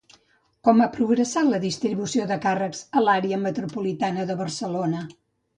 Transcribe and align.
Com 0.67 0.79
ha 0.79 0.87
progressat 0.95 1.49
la 1.51 1.59
distribució 1.67 2.25
dels 2.31 2.43
càrrecs 2.47 2.81
a 3.01 3.05
l'Àrea 3.09 3.41
Metropolitana 3.45 4.29
de 4.33 4.39
Barcelona? 4.45 5.05